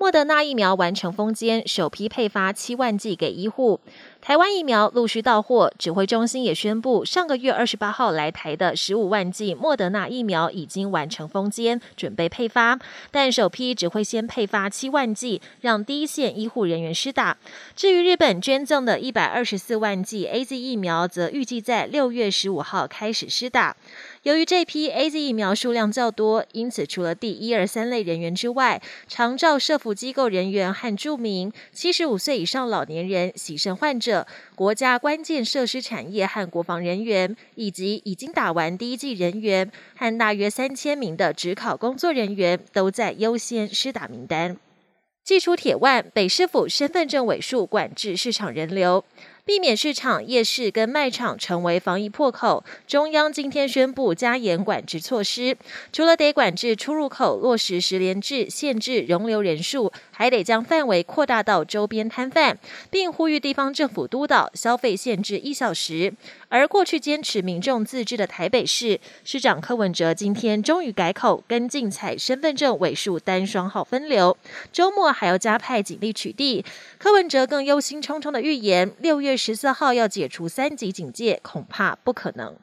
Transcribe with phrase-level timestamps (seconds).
[0.00, 3.80] 莫德纳疫苗完成封监，首批配发七万剂给医护。
[4.22, 12.78] 台湾疫苗陆续到货，指挥中心也宣布，上个月二十八号来台的十五万剂莫德纳疫苗已经完成封监，准备配发。
[13.10, 17.36] 但首批只会先配发七万剂，让第一线医护人员施打。
[17.76, 23.76] 至于日本捐赠的一百二十四万剂 A Z 疫苗，则预计在六月十五号开始施打。
[24.22, 44.56] 由于这批 A Z 疫苗数量较多，因此除了第一、二、三类人员之外，长照社服机构人员和著名七十五岁以上老年人、洗肾患者、国家关键设施产业和国防人员，以及已经打完第一剂人员和大约三千名的职考工作人员，都在优先施打名单。
[45.22, 49.04] 祭出铁腕，北市府身份证尾数管制市场人流。
[49.50, 55.56] 避免市场、夜市跟卖场成为防疫破口，中央今天宣布加严管制措施，
[55.92, 62.58] 除了得管制出入口、落实十连制、限制容留人数，还得将范围扩大到周边摊贩，
[62.90, 66.12] 并呼吁地方政府督导消费限制一小时。
[66.50, 74.36] 而过去坚持民众自治的台北市市长柯文哲今天终于改口，跟进采身份证尾数单双号分流，
[74.70, 76.62] 周末还要加派警力取缔。
[76.98, 79.30] 柯文哲更忧心忡忡的预言，六月。
[79.40, 82.54] 十四号要解除三级警戒，恐怕不可能。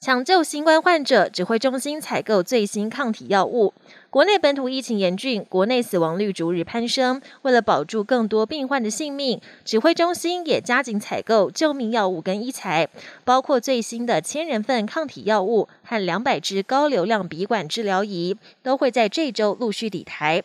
[0.00, 3.74] 抢救新冠患者，指挥中心采购最新抗体药物。
[4.14, 7.20] 国内本土疫情严峻，国内死亡率逐日攀升。
[7.42, 12.88] 为了保住更多病患的性命，指挥中心也加紧采购救命药物跟医材，
[13.24, 20.44] 包括最新的千人份抗体药物和两百支高流量鼻管治疗仪，都会在这周陆续抵台。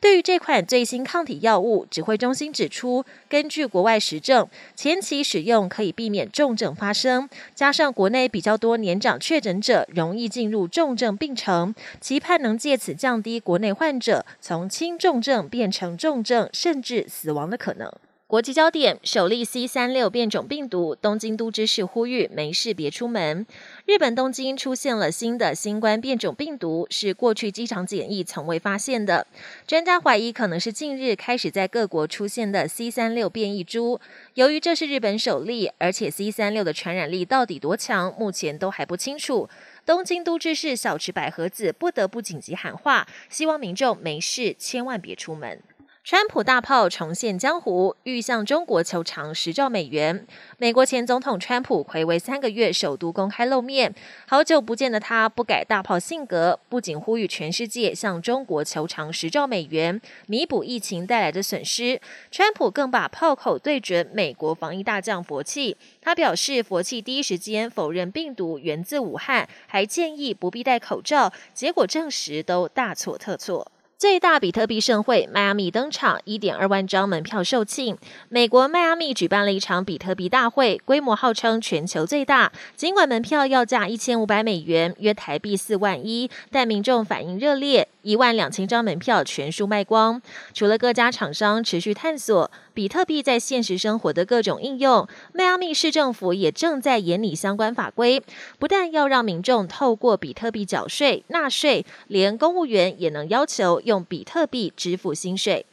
[0.00, 17.92] 对于这款最新抗体药物，指挥中心指出，根据国外实证，前期使用可以避免重症发生，加上国内比较多年长确诊者容易进入重症病程，期盼能借此降降低国内患者从轻重症变成重症甚至死亡的可能。
[18.30, 23.44] 国际焦点：首例 C 三六变种病毒，东京都知事呼吁没事别出门。
[23.86, 29.26] 日本东京出现了新的新冠变种病毒，是过去机场检疫从未发现的。
[29.66, 34.00] 专家怀疑可能是近日开始在各国出现的 C 三六变异株。
[34.34, 39.48] 由于这是日本首例，而且 C 三六的传染力到底多强，目前都还不清楚。
[39.84, 45.60] 东京都知事小池百合子不得不紧急喊话，希望民众没事千万别出门。
[46.02, 50.26] 川普大炮重现江湖，欲向中国求偿十兆美元。
[50.56, 53.94] 美国前总统川普回违三个月首度公开露面，
[54.26, 62.00] 好久不见的他不改大炮性格，不仅呼吁全世界向中国求偿十兆美元，弥补疫情带来的损失。
[62.30, 73.70] 川普更把炮口对准美国防疫大将佛气，他表示佛气第一时间否认病毒源自武汉，还建议不必戴口罩，结果证实都大错特错。
[74.00, 77.98] 最大比特币盛会迈阿密登场，一点二万张门票售罄。
[78.30, 82.50] 美国迈阿密举办了一场比特币大会，规模号称全球最大。
[82.74, 87.86] 尽管门票要价一千五百美元，约台币四万一，但民众反应热烈。
[88.00, 90.22] 一万两千张门票全数卖光。
[90.54, 98.22] 除了各家厂商持续探索比特币在现实生活的各种应用，迈阿密市政府也正在研拟相关法规，
[98.58, 105.66] 不但要让民众透过比特币缴税纳税，连公务员也能要求用比特币支付薪水。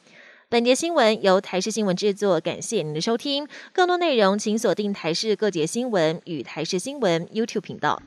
[0.50, 3.48] 本节新闻由台视新闻制作，感谢您的收听。
[3.72, 8.02] 更多内容请锁定台视各节新闻与台视新闻 YouTube 频道。